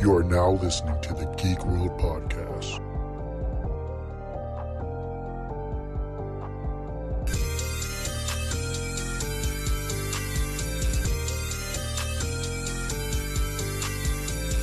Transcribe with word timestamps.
You 0.00 0.16
are 0.16 0.24
now 0.24 0.52
listening 0.52 0.98
to 1.02 1.12
the 1.12 1.26
Geek 1.36 1.62
World 1.66 1.90
Podcast. 1.98 2.78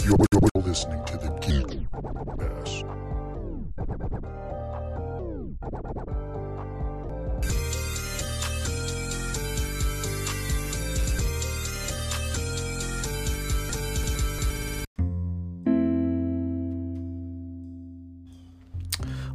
You're, 0.03 0.17
listening 0.63 1.05
to 1.05 1.17
the 1.17 1.29
Geek 1.39 1.67
World 1.67 1.87
Podcast. 1.91 3.07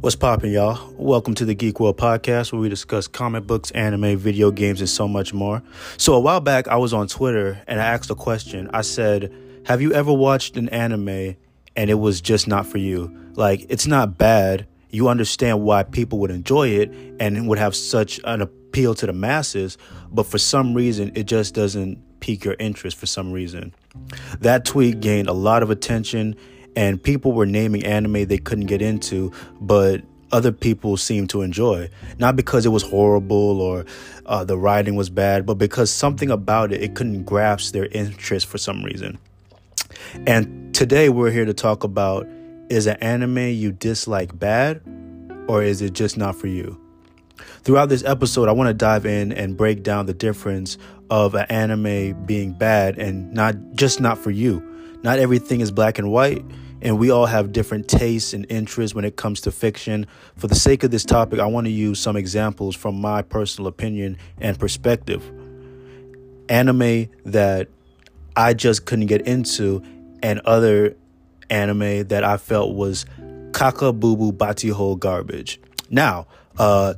What's 0.03 0.17
poppin', 0.17 0.51
y'all? 0.51 0.93
Welcome 0.97 1.33
to 1.35 1.45
the 1.45 1.55
Geek 1.55 1.79
World 1.79 1.97
Podcast, 1.97 2.51
where 2.51 2.61
we 2.61 2.67
discuss 2.67 3.07
comic 3.07 3.47
books, 3.47 3.71
anime, 3.71 4.17
video 4.17 4.51
games, 4.51 4.81
and 4.81 4.89
so 4.89 5.07
much 5.07 5.33
more. 5.33 5.63
So, 5.95 6.13
a 6.13 6.19
while 6.19 6.41
back, 6.41 6.67
I 6.67 6.75
was 6.75 6.91
on 6.91 7.07
Twitter 7.07 7.63
and 7.67 7.79
I 7.79 7.85
asked 7.85 8.09
a 8.09 8.15
question. 8.15 8.69
I 8.73 8.81
said, 8.81 9.33
Have 9.65 9.81
you 9.81 9.93
ever 9.93 10.11
watched 10.11 10.57
an 10.57 10.67
anime 10.67 11.37
and 11.77 11.89
it 11.89 11.93
was 11.93 12.19
just 12.19 12.49
not 12.49 12.65
for 12.65 12.79
you? 12.79 13.17
Like, 13.35 13.65
it's 13.69 13.87
not 13.87 14.17
bad. 14.17 14.67
You 14.89 15.07
understand 15.07 15.61
why 15.61 15.83
people 15.83 16.19
would 16.19 16.31
enjoy 16.31 16.67
it 16.67 16.91
and 17.21 17.47
would 17.47 17.57
have 17.57 17.73
such 17.73 18.19
an 18.25 18.41
appeal 18.41 18.95
to 18.95 19.05
the 19.05 19.13
masses, 19.13 19.77
but 20.11 20.25
for 20.25 20.37
some 20.37 20.73
reason, 20.73 21.13
it 21.15 21.27
just 21.27 21.53
doesn't 21.53 22.19
pique 22.19 22.43
your 22.43 22.57
interest 22.59 22.97
for 22.97 23.05
some 23.05 23.31
reason. 23.31 23.73
That 24.41 24.65
tweet 24.65 24.99
gained 24.99 25.29
a 25.29 25.33
lot 25.33 25.63
of 25.63 25.69
attention 25.69 26.35
and 26.75 27.01
people 27.01 27.31
were 27.31 27.45
naming 27.45 27.85
anime 27.85 28.25
they 28.25 28.37
couldn't 28.37 28.65
get 28.65 28.81
into, 28.81 29.31
but 29.61 30.01
other 30.31 30.51
people 30.51 30.97
seemed 30.97 31.29
to 31.29 31.41
enjoy. 31.43 31.89
Not 32.17 32.35
because 32.35 32.65
it 32.65 32.69
was 32.69 32.83
horrible 32.83 33.61
or 33.61 33.85
uh, 34.25 34.43
the 34.43 34.57
writing 34.57 34.95
was 34.95 35.09
bad, 35.09 35.45
but 35.45 35.55
because 35.55 35.91
something 35.91 36.31
about 36.31 36.73
it, 36.73 36.81
it 36.81 36.95
couldn't 36.95 37.23
grasp 37.23 37.73
their 37.73 37.85
interest 37.85 38.47
for 38.47 38.57
some 38.57 38.83
reason. 38.83 39.19
And 40.25 40.73
today 40.73 41.09
we're 41.09 41.31
here 41.31 41.45
to 41.45 41.53
talk 41.53 41.83
about 41.83 42.27
is 42.69 42.87
an 42.87 42.97
anime 42.97 43.49
you 43.49 43.71
dislike 43.71 44.37
bad 44.37 44.81
or 45.47 45.61
is 45.61 45.81
it 45.81 45.93
just 45.93 46.17
not 46.17 46.35
for 46.35 46.47
you? 46.47 46.79
Throughout 47.61 47.89
this 47.89 48.03
episode, 48.03 48.49
I 48.49 48.53
want 48.53 48.69
to 48.69 48.73
dive 48.73 49.05
in 49.05 49.31
and 49.31 49.55
break 49.55 49.83
down 49.83 50.05
the 50.05 50.13
difference 50.13 50.77
of 51.09 51.35
an 51.35 51.45
anime 51.49 52.25
being 52.25 52.53
bad 52.53 52.97
and 52.97 53.33
not 53.33 53.55
just 53.75 54.01
not 54.01 54.17
for 54.17 54.31
you. 54.31 54.72
Not 55.03 55.19
everything 55.19 55.61
is 55.61 55.71
black 55.71 55.99
and 55.99 56.09
white 56.11 56.43
and 56.83 56.99
we 56.99 57.09
all 57.09 57.25
have 57.25 57.53
different 57.53 57.87
tastes 57.87 58.33
and 58.33 58.45
interests 58.49 58.93
when 58.93 59.05
it 59.05 59.15
comes 59.15 59.39
to 59.41 59.51
fiction. 59.51 60.05
For 60.35 60.47
the 60.47 60.55
sake 60.55 60.83
of 60.83 60.91
this 60.91 61.05
topic, 61.05 61.39
I 61.39 61.45
want 61.45 61.65
to 61.65 61.71
use 61.71 61.97
some 61.97 62.17
examples 62.17 62.75
from 62.75 62.99
my 62.99 63.21
personal 63.21 63.67
opinion 63.67 64.17
and 64.39 64.59
perspective. 64.59 65.23
Anime 66.49 67.07
that 67.25 67.69
I 68.35 68.53
just 68.53 68.85
couldn't 68.85 69.05
get 69.05 69.25
into, 69.25 69.81
and 70.21 70.41
other 70.41 70.95
anime 71.49 72.07
that 72.07 72.23
I 72.23 72.35
felt 72.35 72.75
was 72.75 73.05
kaka 73.53 73.93
boo 73.93 74.17
boo 74.17 74.33
bati 74.33 74.67
hole 74.67 74.97
garbage. 74.97 75.61
Now, 75.89 76.27
uh, 76.57 76.95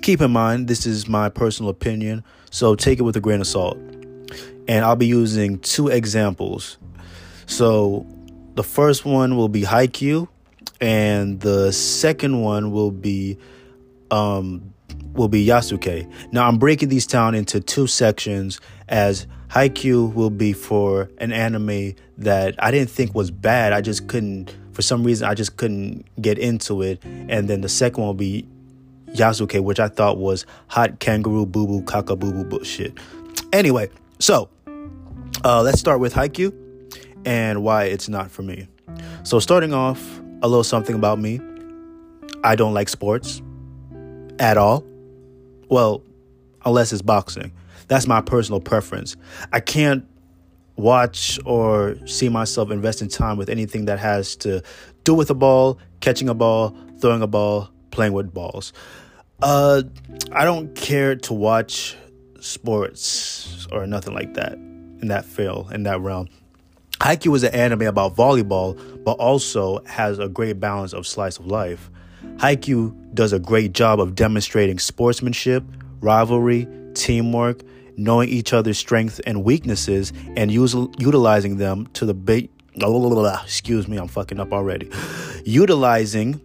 keep 0.00 0.20
in 0.20 0.30
mind, 0.30 0.68
this 0.68 0.86
is 0.86 1.08
my 1.08 1.28
personal 1.28 1.70
opinion, 1.70 2.22
so 2.50 2.76
take 2.76 3.00
it 3.00 3.02
with 3.02 3.16
a 3.16 3.20
grain 3.20 3.40
of 3.40 3.48
salt. 3.48 3.78
And 4.68 4.84
I'll 4.84 4.96
be 4.96 5.06
using 5.06 5.58
two 5.58 5.88
examples. 5.88 6.78
So, 7.52 8.06
the 8.54 8.62
first 8.62 9.04
one 9.04 9.36
will 9.36 9.50
be 9.50 9.60
Haikyuu, 9.60 10.26
and 10.80 11.38
the 11.38 11.70
second 11.70 12.40
one 12.40 12.72
will 12.72 12.90
be 12.90 13.36
um 14.10 14.72
will 15.12 15.28
be 15.28 15.46
Yasuke. 15.46 16.10
Now 16.32 16.48
I'm 16.48 16.56
breaking 16.56 16.88
these 16.88 17.06
down 17.06 17.34
into 17.34 17.60
two 17.60 17.86
sections 17.86 18.58
as 18.88 19.26
Haikyuu 19.50 20.14
will 20.14 20.30
be 20.30 20.54
for 20.54 21.10
an 21.18 21.30
anime 21.30 21.94
that 22.16 22.54
I 22.58 22.70
didn't 22.70 22.88
think 22.88 23.14
was 23.14 23.30
bad. 23.30 23.74
I 23.74 23.82
just 23.82 24.08
couldn't 24.08 24.56
for 24.72 24.80
some 24.80 25.04
reason 25.04 25.28
I 25.28 25.34
just 25.34 25.58
couldn't 25.58 26.06
get 26.22 26.38
into 26.38 26.80
it. 26.80 27.04
And 27.04 27.48
then 27.48 27.60
the 27.60 27.68
second 27.68 28.00
one 28.00 28.08
will 28.08 28.14
be 28.14 28.48
Yasuke, 29.08 29.62
which 29.62 29.78
I 29.78 29.88
thought 29.88 30.16
was 30.16 30.46
hot 30.68 31.00
kangaroo 31.00 31.44
boo 31.44 31.66
boo 31.66 31.82
kaka 31.82 32.16
boo 32.16 32.32
boo 32.32 32.44
bullshit. 32.44 32.96
Anyway, 33.52 33.90
so 34.20 34.48
uh, 35.44 35.60
let's 35.60 35.78
start 35.78 36.00
with 36.00 36.14
Haikyuu 36.14 36.61
and 37.24 37.62
why 37.62 37.84
it's 37.84 38.08
not 38.08 38.30
for 38.30 38.42
me. 38.42 38.68
So, 39.22 39.38
starting 39.38 39.72
off, 39.72 40.20
a 40.42 40.48
little 40.48 40.64
something 40.64 40.96
about 40.96 41.20
me 41.20 41.40
I 42.44 42.56
don't 42.56 42.74
like 42.74 42.88
sports 42.88 43.40
at 44.38 44.56
all. 44.56 44.84
Well, 45.68 46.02
unless 46.64 46.92
it's 46.92 47.02
boxing. 47.02 47.52
That's 47.88 48.06
my 48.06 48.20
personal 48.20 48.60
preference. 48.60 49.16
I 49.52 49.60
can't 49.60 50.04
watch 50.76 51.38
or 51.44 51.96
see 52.06 52.28
myself 52.28 52.70
investing 52.70 53.08
time 53.08 53.36
with 53.36 53.48
anything 53.48 53.84
that 53.84 53.98
has 53.98 54.34
to 54.36 54.62
do 55.04 55.14
with 55.14 55.30
a 55.30 55.34
ball, 55.34 55.78
catching 56.00 56.28
a 56.28 56.34
ball, 56.34 56.76
throwing 56.98 57.22
a 57.22 57.26
ball, 57.26 57.70
playing 57.90 58.12
with 58.12 58.32
balls. 58.32 58.72
Uh, 59.40 59.82
I 60.32 60.44
don't 60.44 60.74
care 60.74 61.14
to 61.16 61.34
watch 61.34 61.96
sports 62.40 63.68
or 63.70 63.86
nothing 63.86 64.14
like 64.14 64.34
that 64.34 64.54
in 64.54 65.08
that 65.08 65.24
field, 65.24 65.72
in 65.72 65.84
that 65.84 66.00
realm. 66.00 66.28
Haikyuu 67.02 67.34
is 67.34 67.42
an 67.42 67.52
anime 67.52 67.82
about 67.82 68.14
volleyball, 68.14 68.78
but 69.02 69.14
also 69.14 69.82
has 69.86 70.20
a 70.20 70.28
great 70.28 70.60
balance 70.60 70.92
of 70.92 71.04
slice 71.04 71.36
of 71.36 71.46
life. 71.46 71.90
Haikyuu 72.36 73.12
does 73.12 73.32
a 73.32 73.40
great 73.40 73.72
job 73.72 73.98
of 74.00 74.14
demonstrating 74.14 74.78
sportsmanship, 74.78 75.64
rivalry, 76.00 76.68
teamwork, 76.94 77.62
knowing 77.96 78.28
each 78.28 78.52
other's 78.52 78.78
strengths 78.78 79.18
and 79.20 79.42
weaknesses, 79.42 80.12
and 80.36 80.52
use, 80.52 80.76
utilizing 80.96 81.56
them 81.56 81.88
to 81.94 82.06
the 82.06 82.14
bait. 82.14 82.52
Excuse 82.76 83.88
me, 83.88 83.96
I'm 83.96 84.06
fucking 84.06 84.38
up 84.38 84.52
already. 84.52 84.88
Utilizing 85.44 86.40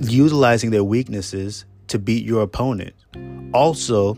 utilizing 0.00 0.70
their 0.70 0.82
weaknesses 0.82 1.66
to 1.88 1.98
beat 1.98 2.24
your 2.24 2.40
opponent. 2.40 2.94
Also, 3.52 4.16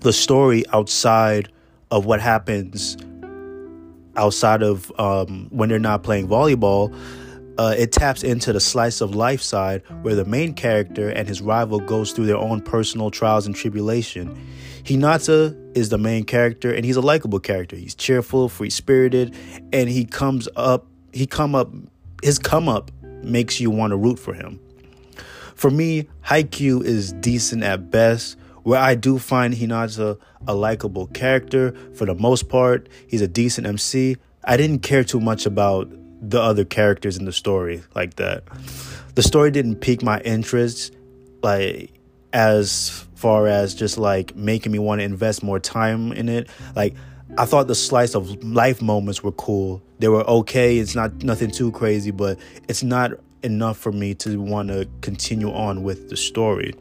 the 0.00 0.12
story 0.12 0.64
outside 0.74 1.50
of 1.90 2.04
what 2.04 2.20
happens 2.20 2.98
outside 4.16 4.62
of 4.62 4.92
um, 4.98 5.48
when 5.50 5.68
they're 5.68 5.78
not 5.78 6.02
playing 6.02 6.28
volleyball, 6.28 6.94
uh, 7.58 7.74
it 7.76 7.92
taps 7.92 8.22
into 8.22 8.52
the 8.52 8.60
slice 8.60 9.00
of 9.00 9.14
life 9.14 9.42
side 9.42 9.82
where 10.02 10.14
the 10.14 10.24
main 10.24 10.54
character 10.54 11.10
and 11.10 11.28
his 11.28 11.42
rival 11.42 11.80
goes 11.80 12.12
through 12.12 12.26
their 12.26 12.36
own 12.36 12.60
personal 12.60 13.10
trials 13.10 13.46
and 13.46 13.54
tribulation. 13.54 14.36
Hinata 14.84 15.56
is 15.76 15.90
the 15.90 15.98
main 15.98 16.24
character 16.24 16.72
and 16.72 16.84
he's 16.84 16.96
a 16.96 17.00
likable 17.00 17.40
character. 17.40 17.76
He's 17.76 17.94
cheerful, 17.94 18.48
free 18.48 18.70
spirited, 18.70 19.34
and 19.72 19.88
he 19.88 20.04
comes 20.04 20.48
up. 20.56 20.86
He 21.12 21.26
come 21.26 21.54
up. 21.54 21.70
His 22.22 22.38
come 22.38 22.68
up 22.68 22.90
makes 23.22 23.60
you 23.60 23.70
want 23.70 23.90
to 23.90 23.96
root 23.96 24.18
for 24.18 24.32
him. 24.34 24.58
For 25.54 25.70
me, 25.70 26.08
Haikyuu 26.24 26.84
is 26.84 27.12
decent 27.14 27.62
at 27.62 27.90
best, 27.90 28.36
where 28.62 28.80
I 28.80 28.94
do 28.94 29.18
find 29.18 29.54
Hinata 29.54 30.18
a 30.46 30.54
likable 30.54 31.06
character 31.08 31.74
for 31.94 32.06
the 32.06 32.14
most 32.14 32.48
part. 32.48 32.88
He's 33.06 33.22
a 33.22 33.28
decent 33.28 33.66
MC. 33.66 34.16
I 34.44 34.56
didn't 34.56 34.80
care 34.80 35.04
too 35.04 35.20
much 35.20 35.46
about 35.46 35.90
the 36.20 36.40
other 36.40 36.64
characters 36.64 37.16
in 37.16 37.24
the 37.24 37.32
story 37.32 37.82
like 37.94 38.14
that. 38.16 38.44
The 39.14 39.22
story 39.22 39.50
didn't 39.50 39.76
pique 39.76 40.02
my 40.02 40.20
interest 40.20 40.94
like 41.42 41.92
as 42.32 43.06
far 43.14 43.46
as 43.46 43.74
just 43.74 43.98
like 43.98 44.34
making 44.34 44.72
me 44.72 44.78
want 44.78 45.00
to 45.00 45.04
invest 45.04 45.42
more 45.42 45.58
time 45.58 46.12
in 46.12 46.28
it. 46.28 46.48
Like 46.74 46.94
I 47.36 47.44
thought 47.44 47.66
the 47.66 47.74
slice 47.74 48.14
of 48.14 48.42
life 48.44 48.80
moments 48.80 49.22
were 49.22 49.32
cool. 49.32 49.82
They 49.98 50.08
were 50.08 50.28
okay. 50.28 50.78
It's 50.78 50.94
not 50.94 51.22
nothing 51.22 51.50
too 51.50 51.72
crazy, 51.72 52.10
but 52.10 52.38
it's 52.68 52.82
not 52.82 53.12
enough 53.42 53.76
for 53.76 53.92
me 53.92 54.14
to 54.14 54.40
want 54.40 54.68
to 54.68 54.88
continue 55.00 55.52
on 55.52 55.82
with 55.82 56.08
the 56.08 56.16
story. 56.16 56.74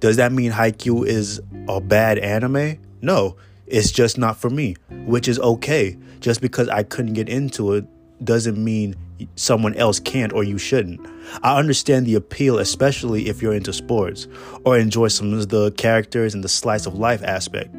Does 0.00 0.16
that 0.16 0.32
mean 0.32 0.52
Haikyuu 0.52 1.06
is 1.06 1.40
a 1.68 1.80
bad 1.80 2.18
anime? 2.18 2.78
No, 3.02 3.36
it's 3.66 3.90
just 3.90 4.18
not 4.18 4.36
for 4.36 4.50
me, 4.50 4.76
which 5.06 5.28
is 5.28 5.38
okay. 5.38 5.96
Just 6.20 6.40
because 6.40 6.68
I 6.68 6.82
couldn't 6.82 7.14
get 7.14 7.28
into 7.28 7.74
it 7.74 7.84
doesn't 8.24 8.62
mean 8.62 8.96
someone 9.36 9.74
else 9.74 10.00
can't 10.00 10.32
or 10.32 10.44
you 10.44 10.58
shouldn't. 10.58 11.00
I 11.42 11.58
understand 11.58 12.06
the 12.06 12.14
appeal, 12.14 12.58
especially 12.58 13.28
if 13.28 13.42
you're 13.42 13.54
into 13.54 13.72
sports 13.72 14.26
or 14.64 14.78
enjoy 14.78 15.08
some 15.08 15.32
of 15.32 15.48
the 15.48 15.70
characters 15.72 16.34
and 16.34 16.42
the 16.42 16.48
slice 16.48 16.86
of 16.86 16.94
life 16.94 17.22
aspect. 17.22 17.74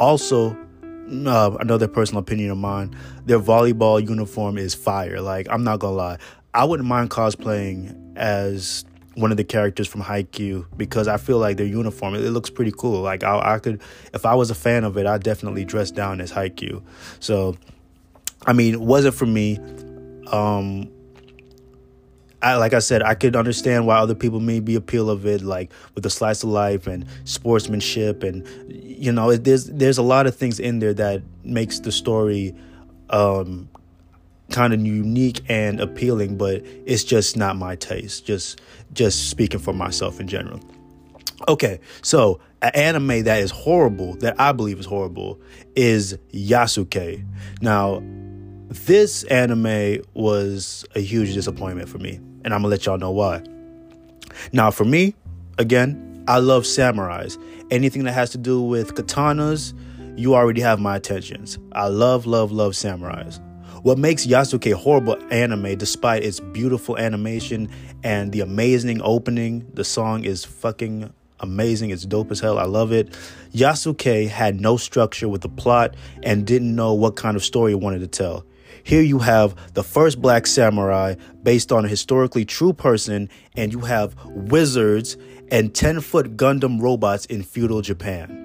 Also, 0.00 0.56
uh, 1.26 1.56
another 1.60 1.88
personal 1.88 2.20
opinion 2.20 2.50
of 2.50 2.58
mine, 2.58 2.96
their 3.26 3.38
volleyball 3.38 4.06
uniform 4.06 4.56
is 4.58 4.74
fire. 4.74 5.20
Like, 5.20 5.46
I'm 5.50 5.64
not 5.64 5.80
gonna 5.80 5.96
lie, 5.96 6.18
I 6.54 6.64
wouldn't 6.64 6.88
mind 6.88 7.10
cosplaying 7.10 8.16
as 8.16 8.84
one 9.14 9.30
of 9.30 9.36
the 9.36 9.44
characters 9.44 9.88
from 9.88 10.02
Haikyuu 10.02 10.66
because 10.76 11.08
I 11.08 11.16
feel 11.16 11.38
like 11.38 11.56
their 11.56 11.66
uniform 11.66 12.14
it, 12.14 12.20
looks 12.20 12.50
pretty 12.50 12.72
cool. 12.76 13.02
Like 13.02 13.24
I, 13.24 13.54
I 13.54 13.58
could, 13.58 13.80
if 14.14 14.24
I 14.24 14.34
was 14.34 14.50
a 14.50 14.54
fan 14.54 14.84
of 14.84 14.96
it, 14.96 15.06
I'd 15.06 15.22
definitely 15.22 15.64
dress 15.64 15.90
down 15.90 16.20
as 16.20 16.32
Haikyuu. 16.32 16.82
So 17.20 17.56
I 18.46 18.52
mean, 18.52 18.74
it 18.74 18.80
wasn't 18.80 19.14
for 19.14 19.26
me. 19.26 19.58
Um, 20.28 20.90
I, 22.42 22.56
like 22.56 22.72
I 22.72 22.80
said, 22.80 23.02
I 23.02 23.14
could 23.14 23.36
understand 23.36 23.86
why 23.86 23.98
other 23.98 24.16
people 24.16 24.40
may 24.40 24.58
be 24.58 24.74
appeal 24.74 25.10
of 25.10 25.26
it, 25.26 25.42
like 25.42 25.70
with 25.94 26.02
the 26.02 26.10
slice 26.10 26.42
of 26.42 26.48
life 26.48 26.88
and 26.88 27.06
sportsmanship, 27.24 28.24
and 28.24 28.44
you 28.68 29.12
know, 29.12 29.36
there's 29.36 29.66
there's 29.66 29.98
a 29.98 30.02
lot 30.02 30.26
of 30.26 30.34
things 30.34 30.58
in 30.58 30.80
there 30.80 30.94
that 30.94 31.22
makes 31.44 31.78
the 31.78 31.92
story 31.92 32.54
um, 33.10 33.68
kind 34.52 34.72
of 34.72 34.80
unique 34.80 35.40
and 35.48 35.80
appealing, 35.80 36.36
but 36.36 36.62
it's 36.86 37.04
just 37.04 37.36
not 37.36 37.56
my 37.56 37.76
taste. 37.76 38.26
Just 38.26 38.60
just 38.92 39.30
speaking 39.30 39.60
for 39.60 39.72
myself 39.72 40.20
in 40.20 40.28
general. 40.28 40.60
Okay, 41.48 41.80
so 42.02 42.38
an 42.60 42.70
anime 42.74 43.24
that 43.24 43.40
is 43.40 43.50
horrible, 43.50 44.14
that 44.16 44.40
I 44.40 44.52
believe 44.52 44.78
is 44.78 44.86
horrible, 44.86 45.40
is 45.74 46.16
Yasuke. 46.32 47.26
Now, 47.60 48.00
this 48.68 49.24
anime 49.24 50.02
was 50.14 50.84
a 50.94 51.00
huge 51.00 51.34
disappointment 51.34 51.88
for 51.88 51.98
me 51.98 52.20
and 52.44 52.54
I'm 52.54 52.62
gonna 52.62 52.68
let 52.68 52.86
y'all 52.86 52.98
know 52.98 53.10
why. 53.10 53.42
Now, 54.52 54.70
for 54.70 54.84
me, 54.84 55.14
again, 55.58 56.24
I 56.28 56.38
love 56.38 56.64
samurais. 56.64 57.38
Anything 57.70 58.04
that 58.04 58.12
has 58.12 58.30
to 58.30 58.38
do 58.38 58.62
with 58.62 58.94
katanas, 58.94 59.74
you 60.18 60.34
already 60.34 60.60
have 60.60 60.78
my 60.78 60.96
attentions. 60.96 61.58
I 61.72 61.88
love, 61.88 62.26
love, 62.26 62.52
love 62.52 62.72
samurais. 62.72 63.40
What 63.82 63.98
makes 63.98 64.24
Yasuke 64.26 64.74
horrible 64.74 65.16
anime, 65.32 65.76
despite 65.76 66.22
its 66.22 66.38
beautiful 66.38 66.96
animation 66.96 67.68
and 68.04 68.30
the 68.30 68.40
amazing 68.40 69.02
opening, 69.02 69.68
the 69.74 69.82
song 69.82 70.22
is 70.22 70.44
fucking 70.44 71.12
amazing. 71.40 71.90
It's 71.90 72.04
dope 72.04 72.30
as 72.30 72.38
hell. 72.38 72.60
I 72.60 72.64
love 72.64 72.92
it. 72.92 73.10
Yasuke 73.52 74.28
had 74.28 74.60
no 74.60 74.76
structure 74.76 75.28
with 75.28 75.40
the 75.40 75.48
plot 75.48 75.96
and 76.22 76.46
didn't 76.46 76.76
know 76.76 76.94
what 76.94 77.16
kind 77.16 77.36
of 77.36 77.42
story 77.42 77.72
he 77.72 77.74
wanted 77.74 77.98
to 78.02 78.06
tell. 78.06 78.44
Here 78.84 79.02
you 79.02 79.18
have 79.18 79.74
the 79.74 79.82
first 79.82 80.22
black 80.22 80.46
samurai 80.46 81.16
based 81.42 81.72
on 81.72 81.84
a 81.84 81.88
historically 81.88 82.44
true 82.44 82.72
person, 82.72 83.28
and 83.56 83.72
you 83.72 83.80
have 83.80 84.14
wizards 84.26 85.16
and 85.50 85.74
10 85.74 86.02
foot 86.02 86.36
Gundam 86.36 86.80
robots 86.80 87.26
in 87.26 87.42
feudal 87.42 87.80
Japan. 87.80 88.41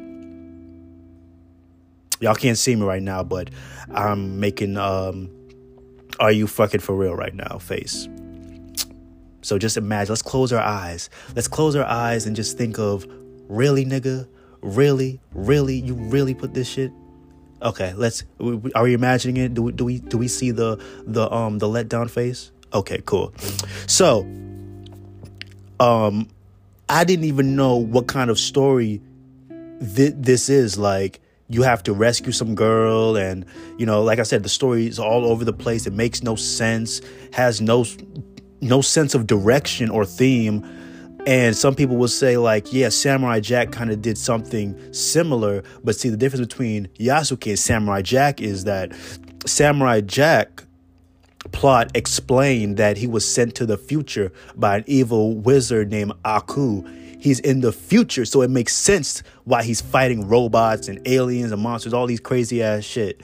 Y'all 2.20 2.36
can't 2.36 2.58
see 2.58 2.76
me 2.76 2.84
right 2.84 3.02
now, 3.02 3.24
but 3.24 3.50
I'm 3.92 4.40
making 4.40 4.78
um 4.78 5.30
are 6.20 6.32
you 6.32 6.48
fucking 6.48 6.80
for 6.80 6.96
real 6.96 7.16
right 7.16 7.34
now 7.34 7.60
face. 7.60 8.08
So 9.42 9.58
just 9.58 9.78
imagine, 9.78 10.12
let's 10.12 10.22
close 10.22 10.52
our 10.52 10.64
eyes. 10.64 11.10
Let's 11.36 11.48
close 11.48 11.76
our 11.76 11.86
eyes 11.86 12.26
and 12.26 12.36
just 12.36 12.58
think 12.58 12.80
of 12.80 13.06
really 13.48 13.86
nigga, 13.86 14.28
really, 14.62 15.22
really, 15.34 15.76
you 15.76 15.94
really 15.94 16.34
put 16.34 16.54
this 16.54 16.68
shit 16.68 16.92
Okay, 17.62 17.94
let's. 17.96 18.24
Are 18.76 18.84
we 18.84 18.94
imagining 18.94 19.38
it? 19.38 19.54
Do 19.54 19.64
we 19.64 19.72
do 19.72 19.86
we 19.86 20.00
do 20.00 20.18
we 20.18 20.28
see 20.28 20.52
the 20.52 20.82
the 21.06 21.32
um 21.32 21.58
the 21.58 21.68
letdown 21.68 22.10
face? 22.10 22.52
Okay, 22.72 23.02
cool. 23.06 23.34
So, 23.88 24.22
um, 25.80 26.28
I 26.88 27.04
didn't 27.04 27.26
even 27.26 27.56
know 27.56 27.78
what 27.78 28.08
kind 28.08 28.30
of 28.30 28.38
story 28.38 29.02
th- 29.80 30.14
this 30.18 30.50
is. 30.50 30.78
Like, 30.78 31.20
you 31.50 31.64
have 31.64 31.84
to 31.84 31.94
rescue 31.94 32.32
some 32.32 32.56
girl, 32.56 33.16
and 33.16 33.46
you 33.78 33.86
know, 33.86 34.04
like 34.04 34.20
I 34.20 34.24
said, 34.24 34.44
the 34.44 34.50
story 34.50 34.88
is 34.88 35.00
all 35.00 35.26
over 35.26 35.46
the 35.46 35.54
place. 35.54 35.88
It 35.88 35.94
makes 35.94 36.24
no 36.24 36.36
sense. 36.36 37.02
Has 37.34 37.62
no 37.62 37.86
no 38.62 38.82
sense 38.82 39.14
of 39.14 39.28
direction 39.28 39.90
or 39.90 40.06
theme 40.06 40.66
and 41.28 41.58
some 41.58 41.76
people 41.76 41.98
will 41.98 42.08
say, 42.08 42.38
like, 42.38 42.72
yeah, 42.72 42.88
Samurai 42.88 43.42
Jack 43.42 43.74
kind 43.74 43.92
of 43.92 44.02
did 44.02 44.18
something 44.18 44.94
similar. 44.94 45.62
But 45.84 45.98
see, 45.98 46.08
the 46.08 46.16
difference 46.16 46.48
between 46.48 46.88
Yasuke 47.00 47.50
and 47.50 47.60
Samurai 47.60 48.02
Jack 48.02 48.40
is 48.40 48.64
that 48.64 48.94
Samurai 49.46 50.00
Jack 50.00 50.64
plot 51.52 51.92
explained 51.96 52.78
that 52.78 52.96
he 52.96 53.08
was 53.08 53.30
sent 53.30 53.56
to 53.56 53.66
the 53.66 53.78
future 53.78 54.32
by 54.56 54.78
an 54.78 54.86
evil 54.88 55.36
wizard 55.36 55.92
named 55.92 56.14
Aku. 56.24 56.88
He's 57.20 57.40
in 57.40 57.62
the 57.62 57.72
future, 57.72 58.26
so 58.26 58.42
it 58.42 58.50
makes 58.50 58.74
sense 58.74 59.24
why 59.44 59.64
he's 59.64 59.82
fighting 59.82 60.28
robots 60.28 60.88
and 60.88 61.06
aliens 61.08 61.52
and 61.52 61.62
monsters, 61.62 61.94
all 61.94 62.08
these 62.08 62.20
crazy 62.20 62.62
ass 62.62 62.84
shit. 62.84 63.22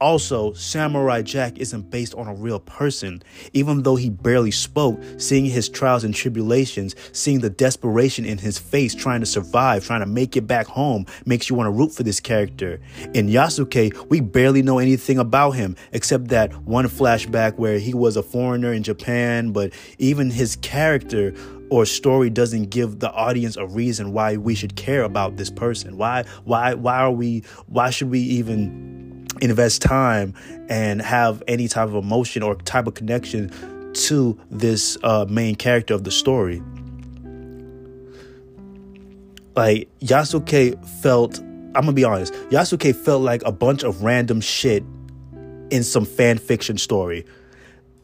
Also, 0.00 0.52
Samurai 0.54 1.22
Jack 1.22 1.58
isn't 1.58 1.88
based 1.88 2.14
on 2.16 2.26
a 2.26 2.34
real 2.34 2.58
person. 2.58 3.22
Even 3.52 3.84
though 3.84 3.94
he 3.96 4.10
barely 4.10 4.50
spoke, 4.50 5.00
seeing 5.18 5.44
his 5.46 5.68
trials 5.68 6.02
and 6.04 6.14
tribulations, 6.14 6.96
seeing 7.12 7.40
the 7.40 7.48
desperation 7.48 8.26
in 8.26 8.36
his 8.36 8.58
face 8.58 8.94
trying 8.94 9.20
to 9.20 9.26
survive, 9.26 9.86
trying 9.86 10.00
to 10.00 10.06
make 10.06 10.36
it 10.36 10.46
back 10.46 10.66
home, 10.66 11.06
makes 11.24 11.48
you 11.48 11.54
want 11.56 11.68
to 11.68 11.70
root 11.70 11.92
for 11.92 12.02
this 12.02 12.20
character. 12.20 12.80
In 13.14 13.28
Yasuke, 13.28 14.10
we 14.10 14.20
barely 14.20 14.62
know 14.62 14.78
anything 14.78 15.18
about 15.18 15.52
him 15.52 15.76
except 15.92 16.28
that 16.28 16.52
one 16.64 16.86
flashback 16.86 17.54
where 17.54 17.78
he 17.78 17.94
was 17.94 18.16
a 18.16 18.22
foreigner 18.22 18.72
in 18.72 18.82
Japan, 18.82 19.52
but 19.52 19.72
even 19.98 20.28
his 20.30 20.56
character 20.56 21.32
or 21.70 21.86
story 21.86 22.30
doesn't 22.30 22.70
give 22.70 23.00
the 23.00 23.10
audience 23.12 23.56
a 23.56 23.66
reason 23.66 24.12
why 24.12 24.36
we 24.36 24.54
should 24.54 24.76
care 24.76 25.02
about 25.02 25.36
this 25.36 25.50
person. 25.50 25.96
Why 25.96 26.24
why 26.44 26.74
why 26.74 26.98
are 26.98 27.12
we 27.12 27.42
why 27.66 27.90
should 27.90 28.10
we 28.10 28.20
even 28.20 29.26
invest 29.40 29.82
time 29.82 30.34
and 30.68 31.02
have 31.02 31.42
any 31.48 31.68
type 31.68 31.88
of 31.88 31.94
emotion 31.94 32.42
or 32.42 32.54
type 32.56 32.86
of 32.86 32.94
connection 32.94 33.50
to 33.94 34.38
this 34.50 34.98
uh, 35.02 35.24
main 35.28 35.54
character 35.54 35.94
of 35.94 36.04
the 36.04 36.10
story. 36.10 36.62
Like 39.54 39.88
Yasuke 40.00 40.84
felt, 41.00 41.38
I'm 41.38 41.72
gonna 41.72 41.92
be 41.92 42.04
honest, 42.04 42.32
Yasuke 42.50 42.94
felt 42.94 43.22
like 43.22 43.42
a 43.44 43.52
bunch 43.52 43.84
of 43.84 44.02
random 44.02 44.40
shit 44.40 44.82
in 45.70 45.84
some 45.84 46.04
fan 46.04 46.38
fiction 46.38 46.76
story. 46.76 47.24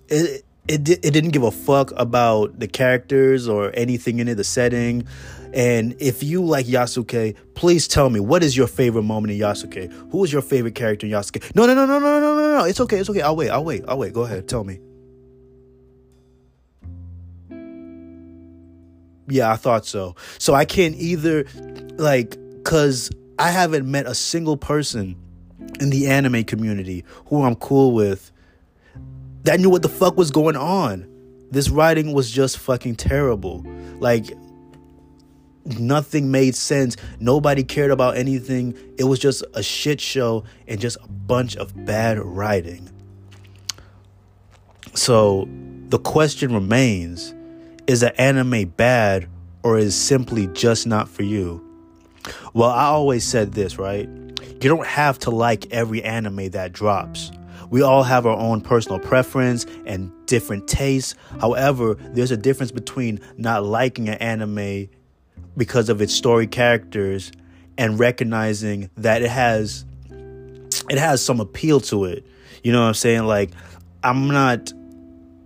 It, 0.08 0.44
it, 0.70 0.88
it 0.88 1.11
didn't 1.11 1.31
give 1.31 1.43
a 1.43 1.50
fuck 1.50 1.93
about 1.96 2.61
the 2.61 2.69
characters 2.69 3.49
or 3.49 3.72
anything 3.75 4.20
in 4.20 4.28
it, 4.28 4.37
the 4.37 4.44
setting. 4.44 5.05
And 5.52 5.96
if 5.99 6.22
you 6.22 6.44
like 6.44 6.67
Yasuke, 6.67 7.34
please 7.55 7.88
tell 7.88 8.08
me 8.08 8.20
what 8.20 8.44
is 8.44 8.56
your 8.56 8.69
favorite 8.69 9.02
moment 9.02 9.32
in 9.32 9.40
Yasuke? 9.40 9.93
Who 10.12 10.22
is 10.22 10.32
your 10.32 10.43
favorite 10.43 10.76
character 10.76 11.06
in 11.06 11.12
Yasuke? 11.12 11.56
No, 11.56 11.67
no, 11.67 11.75
no, 11.75 11.87
no, 11.87 11.99
no, 11.99 12.20
no, 12.20 12.37
no, 12.37 12.58
no. 12.58 12.64
It's 12.64 12.81
okay. 12.81 12.99
It's 12.99 13.11
okay. 13.11 13.20
I'll 13.20 13.34
wait. 13.34 13.50
I'll 13.50 13.64
wait. 13.64 13.82
I'll 13.88 13.99
wait. 13.99 14.12
Go 14.12 14.22
ahead. 14.22 14.49
Tell 14.49 14.62
me. 14.62 14.78
Yeah, 19.26 19.50
I 19.50 19.56
thought 19.56 19.87
so. 19.87 20.14
So 20.38 20.55
I 20.55 20.64
can't 20.64 20.94
either, 20.96 21.46
like, 21.96 22.37
cause 22.64 23.11
I 23.38 23.50
haven't 23.50 23.90
met 23.90 24.06
a 24.06 24.14
single 24.14 24.56
person 24.56 25.16
in 25.81 25.90
the 25.90 26.06
anime 26.06 26.44
community 26.44 27.05
who 27.26 27.43
I'm 27.43 27.56
cool 27.56 27.93
with 27.93 28.31
that 29.44 29.60
knew 29.60 29.70
what 29.70 29.82
the 29.82 29.88
fuck 29.88 30.16
was 30.16 30.30
going 30.30 30.56
on. 30.56 31.06
This 31.50 31.68
writing 31.68 32.12
was 32.12 32.30
just 32.30 32.59
fucking 32.59 32.97
terrible. 32.97 33.64
Like 33.99 34.26
nothing 35.64 36.30
made 36.30 36.54
sense. 36.54 36.97
Nobody 37.18 37.64
cared 37.64 37.90
about 37.90 38.16
anything. 38.16 38.75
It 38.99 39.04
was 39.04 39.18
just 39.18 39.42
a 39.54 39.62
shit 39.62 40.00
show 40.00 40.44
and 40.66 40.80
just 40.80 40.97
a 41.02 41.09
bunch 41.09 41.56
of 41.56 41.85
bad 41.85 42.18
writing. 42.18 42.88
So 44.94 45.49
the 45.88 45.99
question 45.99 46.54
remains 46.54 47.35
is 47.87 48.02
an 48.02 48.12
anime 48.18 48.68
bad 48.68 49.28
or 49.62 49.78
is 49.78 49.94
simply 49.94 50.47
just 50.49 50.87
not 50.87 51.09
for 51.09 51.23
you? 51.23 51.64
Well, 52.54 52.70
I 52.70 52.85
always 52.85 53.25
said 53.25 53.52
this, 53.52 53.78
right? 53.78 54.09
You 54.09 54.68
don't 54.68 54.87
have 54.87 55.18
to 55.20 55.30
like 55.30 55.73
every 55.73 56.02
anime 56.02 56.50
that 56.50 56.73
drops. 56.73 57.32
We 57.70 57.82
all 57.82 58.02
have 58.02 58.26
our 58.26 58.36
own 58.36 58.60
personal 58.60 58.98
preference 58.98 59.64
and 59.86 60.12
different 60.26 60.68
tastes. 60.68 61.14
However, 61.40 61.94
there's 61.94 62.32
a 62.32 62.36
difference 62.36 62.72
between 62.72 63.20
not 63.36 63.64
liking 63.64 64.08
an 64.08 64.16
anime 64.16 64.88
because 65.56 65.88
of 65.88 66.02
its 66.02 66.12
story 66.12 66.46
characters 66.46 67.32
and 67.78 67.98
recognizing 67.98 68.90
that 68.96 69.22
it 69.22 69.30
has 69.30 69.84
it 70.88 70.98
has 70.98 71.24
some 71.24 71.40
appeal 71.40 71.80
to 71.80 72.04
it. 72.04 72.26
You 72.62 72.72
know 72.72 72.80
what 72.80 72.88
I'm 72.88 72.94
saying? 72.94 73.24
Like 73.24 73.50
I'm 74.02 74.28
not 74.28 74.72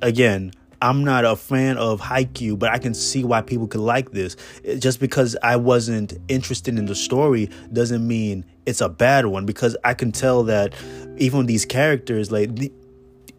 again, 0.00 0.52
I'm 0.84 1.02
not 1.02 1.24
a 1.24 1.34
fan 1.34 1.78
of 1.78 1.98
Haikyuu, 2.02 2.58
but 2.58 2.70
I 2.70 2.76
can 2.76 2.92
see 2.92 3.24
why 3.24 3.40
people 3.40 3.66
could 3.66 3.80
like 3.80 4.10
this. 4.10 4.36
Just 4.78 5.00
because 5.00 5.34
I 5.42 5.56
wasn't 5.56 6.12
interested 6.28 6.78
in 6.78 6.84
the 6.84 6.94
story 6.94 7.48
doesn't 7.72 8.06
mean 8.06 8.44
it's 8.66 8.82
a 8.82 8.90
bad 8.90 9.24
one 9.24 9.46
because 9.46 9.78
I 9.82 9.94
can 9.94 10.12
tell 10.12 10.42
that 10.42 10.74
even 11.16 11.46
these 11.46 11.64
characters 11.64 12.30
like 12.30 12.50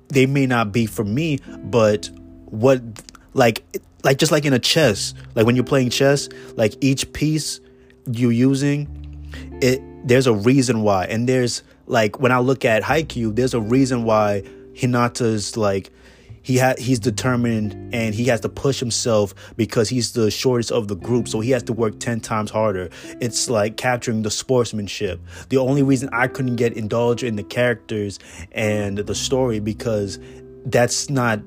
they 0.08 0.26
may 0.26 0.48
not 0.48 0.72
be 0.72 0.88
for 0.88 1.04
me, 1.04 1.38
but 1.66 2.10
what 2.46 2.82
like 3.36 3.64
like 4.04 4.18
just 4.18 4.32
like 4.32 4.46
in 4.46 4.54
a 4.54 4.60
chess, 4.60 5.14
like 5.36 5.46
when 5.46 5.56
you're 5.56 5.66
playing 5.66 5.92
chess, 5.92 6.28
like 6.56 6.74
each 6.82 7.14
piece 7.14 7.60
you're 8.12 8.32
using, 8.32 9.30
it 9.62 9.84
there's 10.08 10.26
a 10.26 10.34
reason 10.34 10.82
why. 10.82 11.06
And 11.06 11.30
there's 11.30 11.62
like 11.86 12.20
when 12.20 12.32
I 12.32 12.40
look 12.40 12.66
at 12.66 12.82
Haikyuu, 12.82 13.36
there's 13.36 13.54
a 13.54 13.62
reason 13.62 14.04
why 14.04 14.42
Hinata's 14.74 15.56
like 15.56 15.92
he 16.46 16.60
ha- 16.60 16.76
he's 16.78 17.00
determined 17.00 17.74
and 17.94 18.14
he 18.14 18.26
has 18.26 18.40
to 18.40 18.50
push 18.50 18.80
himself 18.80 19.34
because 19.58 19.90
he's 19.90 20.14
the 20.14 20.30
shortest 20.30 20.72
of 20.72 20.88
the 20.88 20.96
group 20.96 21.28
so 21.28 21.40
he 21.40 21.50
has 21.50 21.64
to 21.64 21.74
work 21.74 22.00
10 22.00 22.22
times 22.22 22.52
harder 22.52 22.88
it's 23.20 23.50
like 23.50 23.78
capturing 23.78 24.22
the 24.22 24.30
sportsmanship 24.30 25.20
the 25.50 25.58
only 25.58 25.82
reason 25.82 26.08
i 26.14 26.28
couldn't 26.28 26.56
get 26.56 26.74
indulged 26.74 27.24
in 27.24 27.36
the 27.36 27.44
characters 27.44 28.20
and 28.52 29.00
the 29.00 29.16
story 29.16 29.60
because 29.60 30.20
that's 30.68 31.10
not 31.10 31.40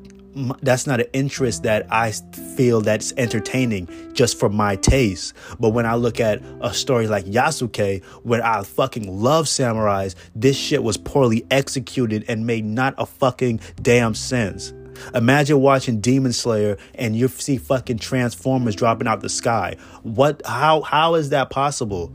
that's 0.62 0.86
not 0.86 1.00
an 1.00 1.06
interest 1.12 1.64
that 1.64 1.86
I 1.90 2.12
feel 2.12 2.80
that's 2.80 3.12
entertaining 3.16 3.88
just 4.12 4.38
for 4.38 4.48
my 4.48 4.76
taste. 4.76 5.34
But 5.58 5.70
when 5.70 5.84
I 5.84 5.96
look 5.96 6.20
at 6.20 6.40
a 6.60 6.72
story 6.72 7.08
like 7.08 7.24
Yasuke, 7.24 8.04
where 8.22 8.44
I 8.44 8.62
fucking 8.62 9.20
love 9.20 9.46
samurais, 9.46 10.14
this 10.36 10.56
shit 10.56 10.84
was 10.84 10.96
poorly 10.96 11.44
executed 11.50 12.24
and 12.28 12.46
made 12.46 12.64
not 12.64 12.94
a 12.98 13.06
fucking 13.06 13.58
damn 13.82 14.14
sense. 14.14 14.72
Imagine 15.14 15.60
watching 15.60 16.00
Demon 16.00 16.32
Slayer 16.32 16.76
and 16.94 17.16
you 17.16 17.28
see 17.28 17.56
fucking 17.56 17.98
Transformers 17.98 18.74
dropping 18.74 19.06
out 19.06 19.20
the 19.20 19.28
sky. 19.28 19.76
What? 20.02 20.42
How? 20.44 20.82
How 20.82 21.14
is 21.14 21.30
that 21.30 21.50
possible? 21.50 22.12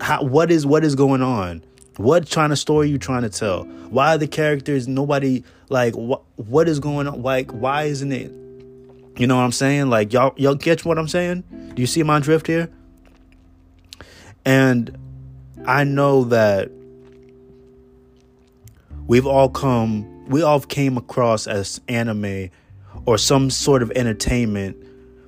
How? 0.00 0.22
What 0.22 0.50
is? 0.50 0.66
What 0.66 0.84
is 0.84 0.94
going 0.94 1.22
on? 1.22 1.62
What 1.96 2.30
kind 2.30 2.52
of 2.52 2.58
story 2.58 2.88
you 2.88 2.98
trying 2.98 3.22
to 3.22 3.30
tell? 3.30 3.64
Why 3.90 4.14
are 4.14 4.18
the 4.18 4.28
characters 4.28 4.86
nobody 4.86 5.44
like? 5.68 5.94
What? 5.94 6.22
What 6.36 6.68
is 6.68 6.80
going 6.80 7.06
on? 7.08 7.22
Like, 7.22 7.50
why 7.50 7.84
isn't 7.84 8.12
it? 8.12 8.32
You 9.18 9.26
know 9.26 9.36
what 9.36 9.42
I'm 9.42 9.52
saying? 9.52 9.90
Like, 9.90 10.12
y'all, 10.12 10.32
y'all 10.36 10.56
catch 10.56 10.84
what 10.84 10.96
I'm 10.96 11.08
saying? 11.08 11.42
Do 11.74 11.82
you 11.82 11.86
see 11.88 12.04
my 12.04 12.20
drift 12.20 12.46
here? 12.46 12.70
And 14.44 14.96
I 15.66 15.82
know 15.82 16.24
that 16.24 16.70
we've 19.08 19.26
all 19.26 19.48
come 19.48 20.17
we 20.28 20.42
all 20.42 20.60
came 20.60 20.96
across 20.96 21.46
as 21.46 21.80
anime 21.88 22.50
or 23.06 23.18
some 23.18 23.50
sort 23.50 23.82
of 23.82 23.90
entertainment 23.92 24.76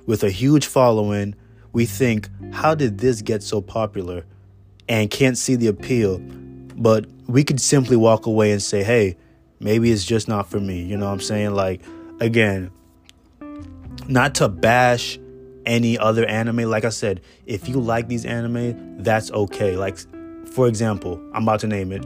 with 0.05 0.23
a 0.23 0.29
huge 0.29 0.65
following, 0.65 1.35
we 1.73 1.85
think, 1.85 2.29
how 2.51 2.75
did 2.75 2.99
this 2.99 3.21
get 3.21 3.41
so 3.43 3.61
popular? 3.61 4.25
And 4.87 5.09
can't 5.09 5.37
see 5.37 5.55
the 5.55 5.67
appeal. 5.67 6.19
But 6.75 7.05
we 7.27 7.43
could 7.43 7.61
simply 7.61 7.95
walk 7.95 8.25
away 8.25 8.51
and 8.51 8.61
say, 8.61 8.83
hey, 8.83 9.17
maybe 9.59 9.91
it's 9.91 10.05
just 10.05 10.27
not 10.27 10.49
for 10.49 10.59
me. 10.59 10.81
You 10.81 10.97
know 10.97 11.07
what 11.07 11.13
I'm 11.13 11.21
saying? 11.21 11.53
Like, 11.53 11.81
again, 12.19 12.71
not 14.07 14.35
to 14.35 14.49
bash 14.49 15.17
any 15.65 15.97
other 15.97 16.25
anime. 16.25 16.69
Like 16.69 16.85
I 16.85 16.89
said, 16.89 17.21
if 17.45 17.69
you 17.69 17.79
like 17.79 18.07
these 18.07 18.25
anime, 18.25 19.01
that's 19.01 19.31
okay. 19.31 19.77
Like, 19.77 19.97
for 20.47 20.67
example, 20.67 21.21
I'm 21.33 21.43
about 21.43 21.61
to 21.61 21.67
name 21.67 21.91
it 21.91 22.03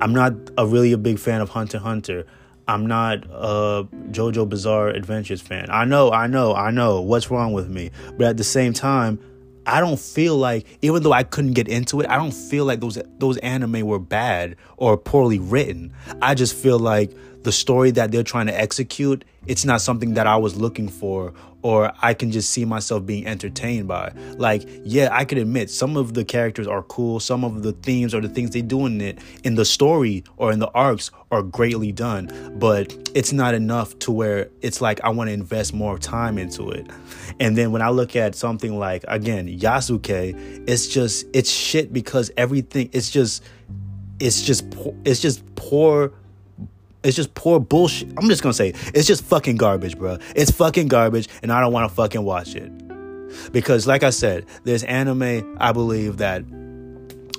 I'm 0.00 0.12
not 0.12 0.34
a 0.58 0.66
really 0.66 0.92
a 0.92 0.98
big 0.98 1.18
fan 1.18 1.40
of 1.40 1.50
Hunter 1.50 1.78
Hunter. 1.78 2.26
I'm 2.66 2.86
not 2.86 3.24
a 3.30 3.86
JoJo 4.10 4.48
Bizarre 4.48 4.88
Adventures 4.88 5.40
fan. 5.40 5.66
I 5.70 5.84
know, 5.84 6.10
I 6.10 6.26
know, 6.26 6.54
I 6.54 6.70
know 6.70 7.00
what's 7.00 7.30
wrong 7.30 7.52
with 7.52 7.68
me. 7.68 7.90
But 8.16 8.26
at 8.26 8.36
the 8.36 8.44
same 8.44 8.72
time, 8.72 9.18
I 9.66 9.80
don't 9.80 9.98
feel 9.98 10.36
like 10.36 10.66
even 10.82 11.02
though 11.02 11.12
I 11.12 11.22
couldn't 11.22 11.52
get 11.52 11.68
into 11.68 12.00
it, 12.00 12.08
I 12.08 12.16
don't 12.16 12.34
feel 12.34 12.64
like 12.64 12.80
those 12.80 12.98
those 13.18 13.38
anime 13.38 13.86
were 13.86 13.98
bad 13.98 14.56
or 14.76 14.96
poorly 14.96 15.38
written. 15.38 15.92
I 16.20 16.34
just 16.34 16.54
feel 16.54 16.78
like 16.78 17.12
the 17.44 17.52
story 17.52 17.90
that 17.92 18.10
they're 18.10 18.22
trying 18.22 18.46
to 18.46 18.58
execute, 18.58 19.24
it's 19.46 19.64
not 19.64 19.80
something 19.80 20.14
that 20.14 20.26
I 20.26 20.36
was 20.36 20.56
looking 20.56 20.88
for 20.88 21.32
or 21.62 21.92
I 22.02 22.12
can 22.12 22.30
just 22.30 22.50
see 22.50 22.66
myself 22.66 23.06
being 23.06 23.26
entertained 23.26 23.88
by. 23.88 24.12
Like, 24.36 24.68
yeah, 24.82 25.08
I 25.10 25.24
can 25.24 25.38
admit 25.38 25.70
some 25.70 25.96
of 25.96 26.12
the 26.12 26.24
characters 26.24 26.66
are 26.66 26.82
cool, 26.82 27.20
some 27.20 27.42
of 27.42 27.62
the 27.62 27.72
themes 27.72 28.14
or 28.14 28.20
the 28.20 28.28
things 28.28 28.50
they 28.50 28.60
do 28.60 28.84
in 28.84 29.00
it 29.00 29.18
in 29.44 29.54
the 29.54 29.64
story 29.64 30.24
or 30.36 30.52
in 30.52 30.58
the 30.58 30.70
arcs 30.72 31.10
are 31.30 31.42
greatly 31.42 31.90
done, 31.90 32.54
but 32.58 32.94
it's 33.14 33.32
not 33.32 33.54
enough 33.54 33.98
to 34.00 34.12
where 34.12 34.50
it's 34.60 34.82
like 34.82 35.00
I 35.04 35.08
want 35.08 35.28
to 35.28 35.32
invest 35.32 35.72
more 35.72 35.98
time 35.98 36.36
into 36.36 36.70
it. 36.70 36.86
And 37.40 37.56
then 37.56 37.72
when 37.72 37.80
I 37.80 37.88
look 37.90 38.14
at 38.14 38.34
something 38.34 38.78
like 38.78 39.04
again, 39.08 39.48
Yasuke, 39.48 40.68
it's 40.68 40.86
just 40.86 41.26
it's 41.32 41.50
shit 41.50 41.92
because 41.92 42.30
everything 42.36 42.90
it's 42.92 43.10
just 43.10 43.42
it's 44.20 44.42
just 44.42 44.64
it's 45.04 45.20
just 45.20 45.42
poor 45.56 46.12
it's 47.04 47.16
just 47.16 47.34
poor 47.34 47.60
bullshit. 47.60 48.12
I'm 48.16 48.28
just 48.28 48.42
gonna 48.42 48.54
say 48.54 48.74
it's 48.94 49.06
just 49.06 49.24
fucking 49.24 49.56
garbage, 49.56 49.98
bro. 49.98 50.18
It's 50.34 50.50
fucking 50.50 50.88
garbage, 50.88 51.28
and 51.42 51.52
I 51.52 51.60
don't 51.60 51.72
want 51.72 51.88
to 51.88 51.94
fucking 51.94 52.24
watch 52.24 52.54
it 52.54 52.72
because, 53.52 53.86
like 53.86 54.02
I 54.02 54.10
said, 54.10 54.46
there's 54.64 54.84
anime 54.84 55.56
I 55.60 55.72
believe 55.72 56.18
that 56.18 56.44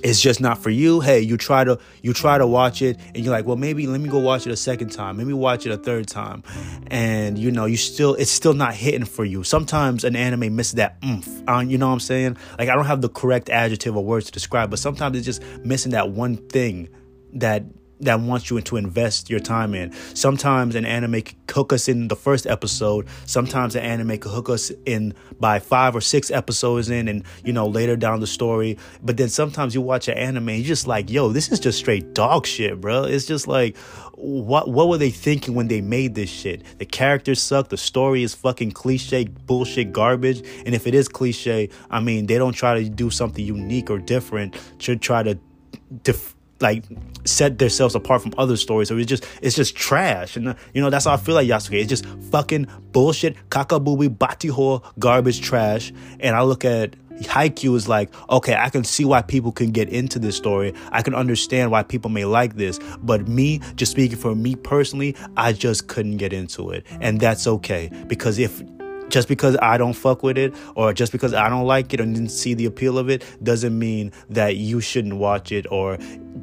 it's 0.02 0.20
just 0.20 0.40
not 0.40 0.58
for 0.58 0.70
you. 0.70 1.00
Hey, 1.00 1.20
you 1.20 1.36
try 1.36 1.64
to 1.64 1.78
you 2.02 2.12
try 2.12 2.38
to 2.38 2.46
watch 2.46 2.80
it, 2.82 2.98
and 3.14 3.24
you're 3.24 3.32
like, 3.32 3.46
well, 3.46 3.56
maybe 3.56 3.86
let 3.86 4.00
me 4.00 4.08
go 4.08 4.18
watch 4.18 4.46
it 4.46 4.52
a 4.52 4.56
second 4.56 4.90
time, 4.90 5.16
maybe 5.16 5.32
watch 5.32 5.66
it 5.66 5.72
a 5.72 5.76
third 5.76 6.06
time, 6.06 6.44
and 6.88 7.38
you 7.38 7.50
know, 7.50 7.66
you 7.66 7.76
still 7.76 8.14
it's 8.14 8.30
still 8.30 8.54
not 8.54 8.74
hitting 8.74 9.04
for 9.04 9.24
you. 9.24 9.42
Sometimes 9.42 10.04
an 10.04 10.14
anime 10.14 10.54
misses 10.54 10.74
that 10.74 10.96
oomph. 11.04 11.28
Um, 11.48 11.68
you 11.68 11.78
know 11.78 11.88
what 11.88 11.94
I'm 11.94 12.00
saying? 12.00 12.36
Like 12.58 12.68
I 12.68 12.74
don't 12.74 12.86
have 12.86 13.00
the 13.00 13.08
correct 13.08 13.50
adjective 13.50 13.96
or 13.96 14.04
words 14.04 14.26
to 14.26 14.32
describe, 14.32 14.70
but 14.70 14.78
sometimes 14.78 15.16
it's 15.16 15.26
just 15.26 15.42
missing 15.64 15.92
that 15.92 16.10
one 16.10 16.36
thing 16.36 16.88
that 17.34 17.64
that 18.00 18.20
wants 18.20 18.50
you 18.50 18.60
to 18.60 18.76
invest 18.76 19.30
your 19.30 19.40
time 19.40 19.74
in. 19.74 19.92
Sometimes 20.14 20.74
an 20.74 20.84
anime 20.84 21.22
could 21.22 21.36
hook 21.50 21.72
us 21.72 21.88
in 21.88 22.08
the 22.08 22.16
first 22.16 22.46
episode. 22.46 23.06
Sometimes 23.24 23.74
an 23.74 23.82
anime 23.82 24.18
could 24.18 24.32
hook 24.32 24.48
us 24.48 24.70
in 24.84 25.14
by 25.40 25.58
five 25.58 25.96
or 25.96 26.00
six 26.00 26.30
episodes 26.30 26.90
in 26.90 27.08
and, 27.08 27.24
you 27.44 27.52
know, 27.52 27.66
later 27.66 27.96
down 27.96 28.20
the 28.20 28.26
story. 28.26 28.78
But 29.02 29.16
then 29.16 29.28
sometimes 29.28 29.74
you 29.74 29.80
watch 29.80 30.08
an 30.08 30.18
anime 30.18 30.48
and 30.50 30.58
you're 30.58 30.66
just 30.66 30.86
like, 30.86 31.10
yo, 31.10 31.30
this 31.30 31.50
is 31.50 31.60
just 31.60 31.78
straight 31.78 32.14
dog 32.14 32.46
shit, 32.46 32.80
bro. 32.80 33.04
It's 33.04 33.26
just 33.26 33.48
like, 33.48 33.76
what 34.16 34.68
what 34.68 34.88
were 34.88 34.98
they 34.98 35.10
thinking 35.10 35.54
when 35.54 35.68
they 35.68 35.80
made 35.80 36.14
this 36.14 36.30
shit? 36.30 36.62
The 36.78 36.86
characters 36.86 37.40
suck. 37.40 37.68
The 37.68 37.76
story 37.76 38.22
is 38.22 38.34
fucking 38.34 38.72
cliche 38.72 39.24
bullshit 39.24 39.92
garbage. 39.92 40.46
And 40.64 40.74
if 40.74 40.86
it 40.86 40.94
is 40.94 41.08
cliche, 41.08 41.68
I 41.90 42.00
mean, 42.00 42.26
they 42.26 42.38
don't 42.38 42.54
try 42.54 42.82
to 42.82 42.88
do 42.88 43.10
something 43.10 43.44
unique 43.44 43.90
or 43.90 43.98
different 43.98 44.56
to 44.80 44.96
try 44.96 45.22
to 45.22 45.38
def- 46.02 46.35
like 46.60 46.84
set 47.24 47.58
themselves 47.58 47.94
apart 47.94 48.22
from 48.22 48.32
other 48.38 48.56
stories. 48.56 48.88
So 48.88 48.96
it's 48.96 49.08
just 49.08 49.26
it's 49.42 49.56
just 49.56 49.76
trash, 49.76 50.36
and 50.36 50.56
you 50.72 50.82
know 50.82 50.90
that's 50.90 51.04
how 51.04 51.12
I 51.12 51.16
feel 51.16 51.34
like 51.34 51.48
Yasuke. 51.48 51.80
It's 51.80 51.88
just 51.88 52.06
fucking 52.30 52.66
bullshit, 52.92 53.36
kakabooby, 53.50 54.16
batiho, 54.16 54.82
garbage, 54.98 55.40
trash. 55.40 55.92
And 56.20 56.36
I 56.36 56.42
look 56.42 56.64
at 56.64 56.96
Haikyuu 57.22 57.74
is 57.76 57.88
like, 57.88 58.10
okay, 58.30 58.54
I 58.54 58.68
can 58.68 58.84
see 58.84 59.04
why 59.04 59.22
people 59.22 59.52
can 59.52 59.70
get 59.70 59.88
into 59.88 60.18
this 60.18 60.36
story. 60.36 60.74
I 60.92 61.02
can 61.02 61.14
understand 61.14 61.70
why 61.70 61.82
people 61.82 62.10
may 62.10 62.24
like 62.24 62.56
this. 62.56 62.78
But 63.00 63.28
me, 63.28 63.60
just 63.74 63.92
speaking 63.92 64.18
for 64.18 64.34
me 64.34 64.54
personally, 64.54 65.16
I 65.36 65.52
just 65.52 65.88
couldn't 65.88 66.18
get 66.18 66.32
into 66.32 66.70
it. 66.70 66.86
And 67.00 67.20
that's 67.20 67.46
okay. 67.46 67.90
Because 68.06 68.38
if 68.38 68.62
just 69.08 69.28
because 69.28 69.56
I 69.62 69.78
don't 69.78 69.92
fuck 69.92 70.22
with 70.22 70.36
it 70.36 70.54
or 70.74 70.92
just 70.92 71.12
because 71.12 71.32
I 71.32 71.48
don't 71.48 71.64
like 71.64 71.94
it 71.94 72.00
or 72.00 72.06
didn't 72.06 72.30
see 72.30 72.54
the 72.54 72.66
appeal 72.66 72.98
of 72.98 73.08
it 73.08 73.24
doesn't 73.42 73.78
mean 73.78 74.12
that 74.30 74.56
you 74.56 74.80
shouldn't 74.80 75.16
watch 75.16 75.52
it 75.52 75.64
or 75.70 75.96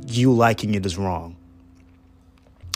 you 0.07 0.31
liking 0.33 0.75
it 0.75 0.85
is 0.85 0.97
wrong. 0.97 1.35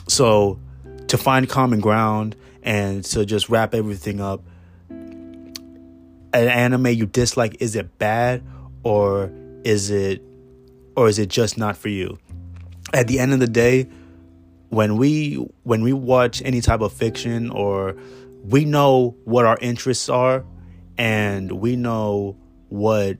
So, 0.07 0.59
to 1.07 1.17
find 1.17 1.47
common 1.47 1.79
ground 1.79 2.35
and 2.63 3.03
to 3.05 3.25
just 3.25 3.49
wrap 3.49 3.73
everything 3.73 4.21
up, 4.21 4.41
an 4.89 6.47
anime 6.47 6.87
you 6.87 7.05
dislike 7.05 7.57
is 7.59 7.75
it 7.75 7.97
bad 7.97 8.43
or 8.83 9.31
is 9.63 9.89
it 9.89 10.21
or 10.95 11.07
is 11.07 11.19
it 11.19 11.29
just 11.29 11.57
not 11.57 11.77
for 11.77 11.89
you? 11.89 12.17
At 12.93 13.07
the 13.07 13.19
end 13.19 13.33
of 13.33 13.39
the 13.39 13.47
day, 13.47 13.87
when 14.69 14.97
we 14.97 15.35
when 15.63 15.81
we 15.81 15.93
watch 15.93 16.41
any 16.43 16.61
type 16.61 16.81
of 16.81 16.93
fiction 16.93 17.49
or 17.49 17.95
we 18.43 18.65
know 18.65 19.15
what 19.25 19.45
our 19.45 19.57
interests 19.61 20.09
are 20.09 20.45
and 20.97 21.51
we 21.51 21.75
know 21.75 22.35
what 22.69 23.17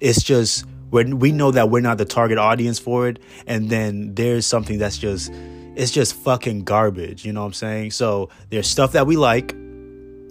it's 0.00 0.22
just 0.22 0.64
when 0.92 1.18
we 1.18 1.32
know 1.32 1.50
that 1.50 1.70
we're 1.70 1.80
not 1.80 1.96
the 1.96 2.04
target 2.04 2.36
audience 2.36 2.78
for 2.78 3.08
it 3.08 3.18
and 3.46 3.70
then 3.70 4.14
there's 4.14 4.46
something 4.46 4.76
that's 4.76 4.98
just 4.98 5.32
it's 5.74 5.90
just 5.90 6.14
fucking 6.14 6.64
garbage 6.64 7.24
you 7.24 7.32
know 7.32 7.40
what 7.40 7.46
i'm 7.46 7.52
saying? 7.54 7.90
So 7.90 8.28
there's 8.50 8.68
stuff 8.68 8.92
that 8.92 9.06
we 9.06 9.16
like 9.16 9.54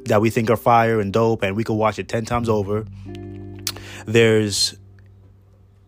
that 0.06 0.22
we 0.22 0.30
think 0.30 0.52
are 0.52 0.58
fire 0.58 1.00
and 1.00 1.12
dope 1.12 1.42
and 1.42 1.56
we 1.56 1.64
could 1.64 1.74
watch 1.74 1.98
it 1.98 2.08
10 2.08 2.26
times 2.26 2.48
over. 2.48 2.86
There's 4.06 4.78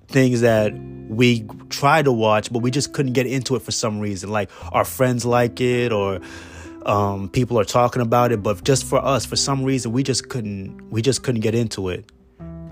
things 0.07 0.41
that 0.41 0.73
we 1.07 1.47
try 1.69 2.01
to 2.01 2.11
watch 2.11 2.51
but 2.51 2.59
we 2.63 2.71
just 2.71 2.93
couldn't 2.93 3.13
get 3.13 3.27
into 3.27 3.55
it 3.55 3.61
for 3.61 3.71
some 3.71 3.99
reason. 3.99 4.31
Like 4.31 4.49
our 4.71 4.85
friends 4.85 5.23
like 5.23 5.61
it 5.61 5.91
or 5.91 6.19
um, 6.87 7.29
people 7.29 7.59
are 7.59 7.63
talking 7.63 8.01
about 8.01 8.31
it, 8.31 8.41
but 8.41 8.63
just 8.63 8.85
for 8.85 8.97
us, 8.97 9.25
for 9.25 9.35
some 9.35 9.63
reason, 9.63 9.91
we 9.93 10.03
just 10.03 10.29
couldn't 10.29 10.89
we 10.89 11.01
just 11.01 11.23
couldn't 11.23 11.41
get 11.41 11.55
into 11.55 11.89
it. 11.89 12.11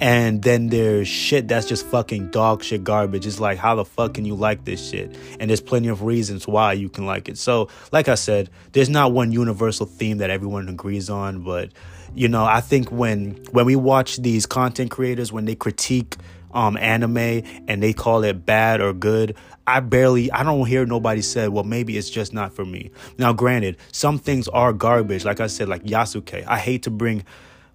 And 0.02 0.42
then 0.42 0.70
there's 0.70 1.08
shit 1.08 1.48
that's 1.48 1.68
just 1.68 1.86
fucking 1.86 2.32
dog 2.32 2.64
shit 2.64 2.84
garbage. 2.84 3.28
It's 3.28 3.40
like, 3.40 3.60
how 3.60 3.76
the 3.76 3.86
fuck 3.86 4.16
can 4.16 4.26
you 4.26 4.34
like 4.34 4.66
this 4.66 4.90
shit? 4.90 5.16
And 5.40 5.48
there's 5.48 5.62
plenty 5.62 5.90
of 5.90 6.02
reasons 6.02 6.48
why 6.48 6.74
you 6.74 6.90
can 6.90 7.06
like 7.06 7.30
it. 7.30 7.38
So, 7.38 7.70
like 7.92 8.08
I 8.08 8.16
said, 8.16 8.50
there's 8.72 8.90
not 8.90 9.12
one 9.12 9.32
universal 9.32 9.86
theme 9.86 10.18
that 10.18 10.32
everyone 10.32 10.68
agrees 10.70 11.08
on, 11.12 11.44
but 11.44 11.70
you 12.16 12.28
know, 12.28 12.44
I 12.44 12.62
think 12.62 12.92
when 12.92 13.36
when 13.52 13.68
we 13.68 13.76
watch 13.76 14.18
these 14.18 14.48
content 14.48 14.90
creators 14.90 15.32
when 15.32 15.46
they 15.46 15.56
critique 15.56 16.18
um 16.54 16.76
anime 16.78 17.44
and 17.68 17.82
they 17.82 17.94
call 17.94 18.24
it 18.24 18.44
bad 18.44 18.82
or 18.82 18.94
good, 18.94 19.38
I 19.68 19.82
barely 19.82 20.32
I 20.32 20.42
don't 20.42 20.66
hear 20.66 20.84
nobody 20.84 21.22
say, 21.22 21.48
well, 21.48 21.64
maybe 21.64 21.96
it's 21.96 22.10
just 22.10 22.34
not 22.34 22.54
for 22.54 22.66
me. 22.66 22.90
Now, 23.20 23.34
granted, 23.34 23.78
some 23.92 24.18
things 24.18 24.48
are 24.48 24.74
garbage. 24.74 25.26
Like 25.26 25.40
I 25.40 25.46
said, 25.46 25.70
like 25.70 25.84
Yasuke. 25.84 26.44
I 26.48 26.58
hate 26.58 26.82
to 26.84 26.90
bring 26.90 27.24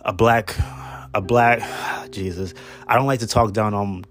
a 0.01 0.13
black 0.13 0.57
a 1.17 1.21
black 1.21 1.63
Jesus. 2.11 2.55
I 2.87 2.95
don't 2.95 3.07
like 3.07 3.21
to 3.21 3.27
talk 3.27 3.53
down 3.53 3.75
on 3.75 4.05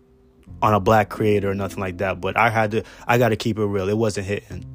on 0.62 0.74
a 0.74 0.80
black 0.80 1.10
creator 1.10 1.52
or 1.52 1.56
nothing 1.56 1.80
like 1.80 2.00
that, 2.00 2.20
but 2.20 2.36
I 2.36 2.50
had 2.50 2.72
to 2.72 2.84
I 3.08 3.18
got 3.18 3.30
to 3.30 3.36
keep 3.36 3.58
it 3.58 3.66
real. 3.66 3.88
It 3.88 3.98
wasn't 3.98 4.28
hitting. 4.28 4.66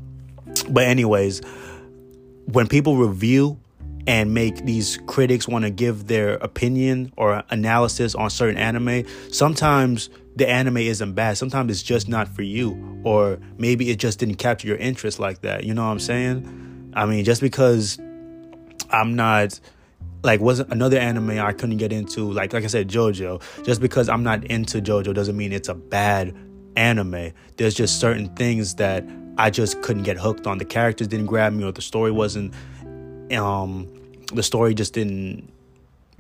But 0.69 0.85
anyways, 0.85 1.43
when 2.47 2.69
people 2.69 2.97
review 2.97 3.59
and 4.07 4.33
make 4.33 4.65
these 4.65 4.99
critics 5.07 5.47
want 5.47 5.65
to 5.65 5.71
give 5.71 6.07
their 6.07 6.35
opinion 6.35 7.13
or 7.17 7.43
analysis 7.51 8.15
on 8.15 8.31
certain 8.31 8.57
anime, 8.57 9.05
sometimes 9.31 10.09
the 10.37 10.49
anime 10.49 10.79
isn't 10.79 11.13
bad. 11.13 11.37
Sometimes 11.37 11.71
it's 11.71 11.83
just 11.83 12.09
not 12.09 12.29
for 12.29 12.43
you, 12.43 13.01
or 13.05 13.39
maybe 13.59 13.91
it 13.91 13.99
just 13.99 14.19
didn't 14.21 14.37
capture 14.37 14.69
your 14.69 14.79
interest 14.79 15.19
like 15.19 15.43
that. 15.43 15.65
You 15.65 15.75
know 15.75 15.85
what 15.85 15.93
I'm 15.93 16.01
saying? 16.01 16.93
I 16.95 17.07
mean, 17.07 17.25
just 17.25 17.41
because 17.41 17.99
I'm 18.91 19.17
not 19.17 19.61
like 20.23 20.41
wasn't 20.41 20.73
another 20.73 20.99
anime 20.99 21.31
I 21.31 21.53
couldn't 21.53 21.79
get 21.79 21.93
into, 21.93 22.31
like 22.31 22.53
like 22.53 22.65
I 22.65 22.69
said, 22.69 22.89
JoJo. 22.89 23.65
Just 23.65 23.81
because 23.81 24.09
I'm 24.09 24.23
not 24.23 24.45
into 24.45 24.81
JoJo 24.81 25.15
doesn't 25.15 25.37
mean 25.37 25.53
it's 25.53 25.69
a 25.69 25.75
bad 25.75 26.35
anime. 26.77 27.33
There's 27.57 27.75
just 27.75 28.01
certain 28.01 28.35
things 28.37 28.77
that 28.77 29.05
I 29.39 29.51
just 29.51 29.81
couldn't 29.83 30.03
get 30.03 30.19
hooked 30.19 30.47
on. 30.47 30.59
The 30.59 30.65
characters 30.65 31.09
didn't 31.09 31.27
grab 31.27 31.53
me, 31.53 31.65
or 31.65 31.73
the 31.73 31.83
story 31.83 32.11
wasn't. 32.11 32.55
Um, 33.33 33.89
the 34.33 34.43
story 34.43 34.75
just 34.75 34.93
didn't, 34.93 35.53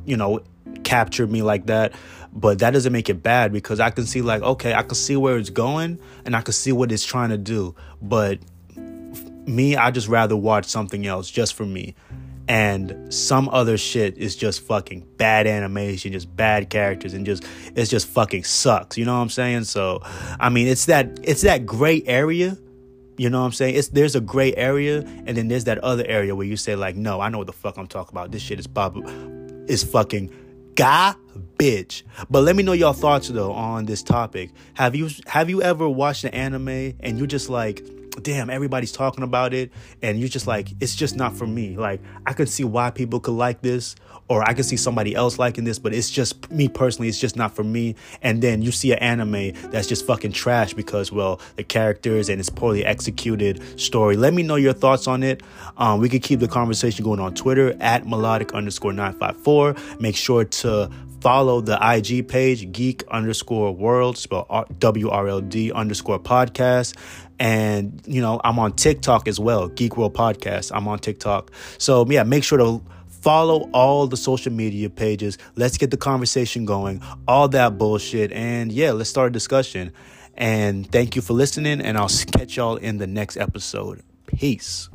you 0.04 0.16
know, 0.16 0.40
capture 0.85 1.26
me 1.26 1.42
like 1.42 1.66
that. 1.66 1.92
But 2.33 2.61
that 2.61 2.71
doesn't 2.71 2.92
make 2.92 3.11
it 3.11 3.23
bad 3.23 3.52
because 3.52 3.80
I 3.80 3.90
can 3.90 4.07
see 4.07 4.23
like, 4.23 4.42
okay, 4.42 4.73
I 4.73 4.83
can 4.83 4.95
see 4.95 5.16
where 5.16 5.37
it's 5.37 5.50
going 5.50 5.99
and 6.25 6.37
I 6.37 6.42
can 6.42 6.52
see 6.52 6.71
what 6.71 6.92
it's 6.92 7.04
trying 7.04 7.30
to 7.30 7.38
do. 7.38 7.75
But 8.00 8.38
me, 9.47 9.76
I 9.76 9.90
just 9.90 10.07
rather 10.07 10.37
watch 10.37 10.66
something 10.66 11.07
else 11.07 11.28
just 11.28 11.54
for 11.54 11.66
me. 11.66 11.97
And 12.50 13.14
some 13.14 13.49
other 13.50 13.78
shit 13.78 14.19
is 14.19 14.35
just 14.35 14.62
fucking 14.62 15.07
bad 15.16 15.47
animation, 15.47 16.11
just 16.11 16.35
bad 16.35 16.69
characters, 16.69 17.14
and 17.14 17.25
just 17.25 17.47
it's 17.76 17.88
just 17.88 18.09
fucking 18.09 18.42
sucks. 18.42 18.99
You 18.99 19.04
know 19.04 19.14
what 19.14 19.23
I'm 19.23 19.28
saying? 19.28 19.64
So, 19.64 20.00
I 20.02 20.49
mean, 20.49 20.66
it's 20.66 20.87
that 20.87 21.21
it's 21.23 21.42
that 21.42 21.64
gray 21.64 22.02
area 22.04 22.59
you 23.21 23.28
know 23.28 23.40
what 23.40 23.47
I'm 23.49 23.52
saying? 23.52 23.75
It's 23.75 23.88
there's 23.88 24.16
a 24.16 24.21
gray 24.23 24.54
area, 24.54 25.00
and 25.26 25.37
then 25.37 25.49
there's 25.49 25.64
that 25.64 25.76
other 25.80 26.07
area 26.07 26.35
where 26.35 26.47
you 26.47 26.57
say 26.57 26.75
like, 26.75 26.97
no, 26.97 27.21
I 27.21 27.28
know 27.28 27.37
what 27.37 27.49
the 27.49 27.52
fuck 27.52 27.76
I'm 27.76 27.87
talking 27.87 28.14
about. 28.14 28.33
This 28.33 28.40
shit 28.40 28.59
is 28.59 28.66
pop 28.66 28.97
is 29.69 29.85
fucking 29.85 30.33
garbage. 30.75 32.07
But 32.30 32.45
let 32.45 32.57
me 32.57 32.62
know 32.62 32.73
your 32.73 32.95
thoughts 32.95 33.28
though 33.28 33.52
on 33.52 33.85
this 33.85 34.02
topic. 34.02 34.52
Have 34.73 34.97
you 34.97 35.11
have 35.26 35.50
you 35.50 35.61
ever 35.61 35.87
watched 35.87 36.25
an 36.25 36.30
anime 36.30 36.95
and 37.00 37.19
you're 37.19 37.26
just 37.26 37.50
like 37.50 37.85
damn, 38.23 38.50
everybody's 38.50 38.93
talking 38.93 39.25
about 39.25 39.53
it, 39.55 39.73
and 40.03 40.19
you're 40.19 40.29
just 40.29 40.47
like, 40.47 40.69
it's 40.81 40.95
just 40.95 41.17
not 41.17 41.37
for 41.37 41.47
me. 41.47 41.77
Like, 41.77 42.00
I 42.27 42.33
could 42.33 42.49
see 42.49 42.65
why 42.65 42.91
people 42.91 43.21
could 43.21 43.33
like 43.35 43.62
this, 43.62 43.97
or 44.29 44.49
I 44.49 44.55
could 44.55 44.65
see 44.65 44.77
somebody 44.77 45.15
else 45.15 45.39
liking 45.39 45.65
this, 45.65 45.81
but 45.81 45.93
it's 45.93 46.09
just 46.09 46.50
me 46.50 46.69
personally, 46.69 47.09
it's 47.09 47.19
just 47.19 47.37
not 47.37 47.55
for 47.55 47.65
me. 47.65 47.97
And 48.23 48.41
then 48.41 48.62
you 48.62 48.71
see 48.71 48.93
an 48.93 49.00
anime 49.00 49.53
that's 49.71 49.89
just 49.89 50.07
fucking 50.07 50.33
trash 50.33 50.73
because, 50.73 51.11
well, 51.11 51.41
the 51.57 51.65
characters 51.65 52.29
and 52.29 52.39
it's 52.39 52.49
poorly 52.49 52.85
executed 52.85 53.61
story. 53.81 54.17
Let 54.17 54.33
me 54.33 54.45
know 54.45 54.55
your 54.55 54.73
thoughts 54.73 55.09
on 55.09 55.25
it. 55.25 55.43
Um, 55.77 56.00
we 56.00 56.09
could 56.09 56.23
keep 56.23 56.39
the 56.39 56.49
conversation 56.49 57.05
going 57.05 57.19
on 57.19 57.35
Twitter 57.35 57.77
at 57.81 58.07
melodic 58.07 58.55
underscore 58.55 58.93
954. 58.93 59.75
Make 59.99 60.15
sure 60.15 60.45
to 60.45 60.91
follow 61.21 61.61
the 61.61 61.79
IG 61.83 62.29
page, 62.29 62.73
geek 62.73 63.05
underscore 63.09 63.73
world, 63.73 64.17
spell 64.17 64.67
W 64.79 65.09
R 65.11 65.29
L 65.29 65.41
D 65.41 65.73
underscore 65.73 66.19
podcast. 66.19 66.97
And, 67.41 68.03
you 68.07 68.21
know, 68.21 68.41
I'm 68.45 68.59
on 68.59 68.75
TikTok 68.75 69.27
as 69.27 69.41
well, 69.41 69.69
Geek 69.69 69.97
World 69.97 70.15
Podcast. 70.15 70.71
I'm 70.75 70.87
on 70.87 70.99
TikTok. 70.99 71.51
So, 71.79 72.07
yeah, 72.09 72.23
make 72.23 72.45
sure 72.45 72.59
to 72.59 72.83
follow 73.09 73.69
all 73.73 74.07
the 74.07 74.17
social 74.17 74.53
media 74.53 74.91
pages. 74.91 75.39
Let's 75.57 75.79
get 75.79 75.91
the 75.91 75.97
conversation 75.97 76.67
going, 76.67 77.03
all 77.27 77.49
that 77.49 77.79
bullshit. 77.79 78.31
And 78.33 78.71
yeah, 78.71 78.93
let's 78.93 79.11
start 79.11 79.29
a 79.29 79.33
discussion. 79.33 79.93
And 80.35 80.91
thank 80.93 81.17
you 81.17 81.23
for 81.23 81.33
listening. 81.33 81.81
And 81.81 81.99
I'll 81.99 82.09
catch 82.09 82.57
y'all 82.57 82.77
in 82.77 82.99
the 82.99 83.07
next 83.07 83.37
episode. 83.37 84.03
Peace. 84.27 84.91